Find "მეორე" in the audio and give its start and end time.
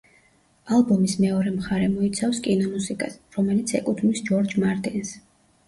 1.25-1.51